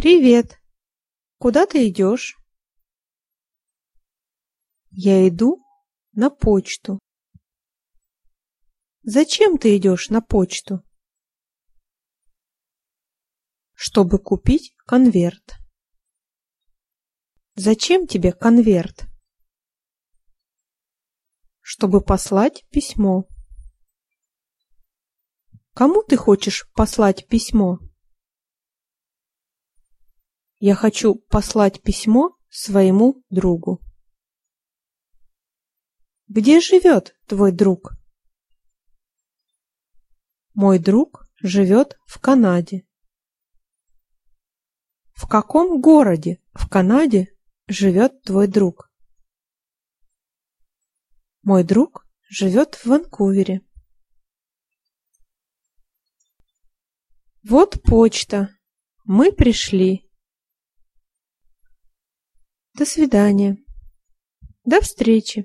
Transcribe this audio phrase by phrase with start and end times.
[0.00, 0.58] Привет.
[1.36, 2.38] Куда ты идешь?
[4.90, 5.62] Я иду
[6.12, 6.98] на почту.
[9.02, 10.82] Зачем ты идешь на почту?
[13.74, 15.58] Чтобы купить конверт.
[17.56, 19.04] Зачем тебе конверт?
[21.60, 23.28] Чтобы послать письмо.
[25.74, 27.89] Кому ты хочешь послать письмо?
[30.62, 33.80] Я хочу послать письмо своему другу.
[36.28, 37.94] Где живет твой друг?
[40.52, 42.86] Мой друг живет в Канаде.
[45.14, 47.34] В каком городе в Канаде
[47.66, 48.92] живет твой друг?
[51.40, 53.62] Мой друг живет в Ванкувере.
[57.48, 58.54] Вот почта.
[59.04, 60.09] Мы пришли.
[62.80, 63.58] До свидания.
[64.64, 65.44] До встречи.